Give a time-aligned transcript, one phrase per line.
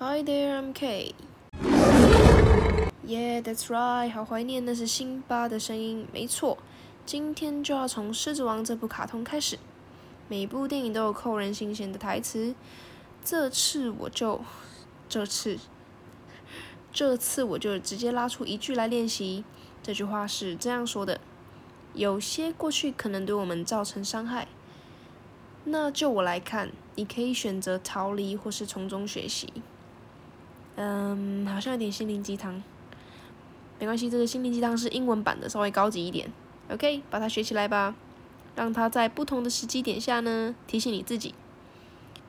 [0.00, 1.12] Hi there, I'm K.
[3.04, 4.08] Yeah, that's right.
[4.12, 6.06] 好怀念那是辛巴的声音。
[6.12, 6.56] 没错，
[7.04, 9.58] 今天就要从《狮子王》这部卡通开始。
[10.28, 12.54] 每部电影都有扣人心弦的台词。
[13.24, 14.40] 这次我就，
[15.08, 15.58] 这次，
[16.92, 19.42] 这次我就直接拉出一句来练习。
[19.82, 21.20] 这句话是这样说的：
[21.94, 24.46] 有些过去可能对我们造成伤害。
[25.64, 29.52] 那就我来看，你可以选择逃离，或是从中学习。
[30.80, 32.62] 嗯，好像有点心灵鸡汤。
[33.80, 36.32] 没关系，这个心灵鸡汤是英文版的，稍微高级一点。
[36.70, 37.96] OK，把它学起来吧，
[38.54, 41.34] 让它在不同的时机点下呢，提醒你自己。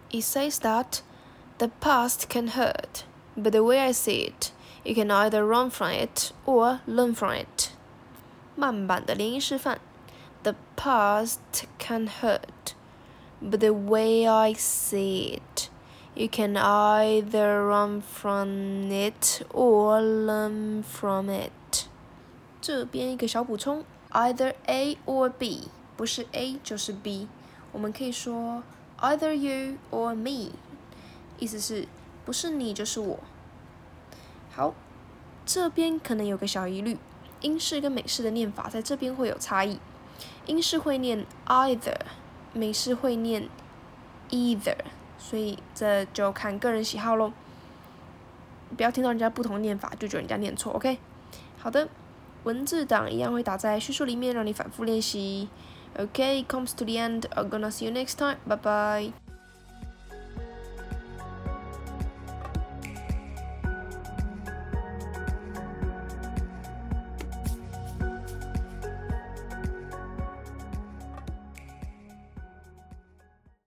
[0.10, 1.02] It says that
[1.60, 3.04] the past can hurt,
[3.38, 4.48] but the way I see it,
[4.84, 7.70] you can either run from it or learn from it。
[8.56, 9.80] 慢版的连音示范。
[10.42, 11.38] The past
[11.78, 12.74] can hurt,
[13.40, 15.70] but the way I see it.
[16.20, 21.86] You can either run from it or learn from it。
[22.60, 27.30] 这边一个小补充，either A or B，不是 A 就是 B。
[27.72, 28.64] 我们可以说
[29.00, 30.52] either you or me，
[31.38, 31.88] 意思是
[32.26, 33.18] 不是你就是我。
[34.52, 34.74] 好，
[35.46, 36.98] 这边可能有个小疑虑，
[37.40, 39.80] 英式跟美式的念法在这边会有差异。
[40.48, 41.96] 英式会念 either，
[42.52, 43.48] 美式会念
[44.30, 44.76] either。
[45.20, 47.32] 所以这就看个人喜好喽，
[48.76, 50.98] 不要听到人家不同的念法就觉得人家念错，OK？
[51.60, 51.88] 好的，
[52.46, 55.50] 文字档一样会打在叙述里面，让你反复练习。
[55.98, 59.29] OK，comes to the end，I'm gonna see you next time，bye bye。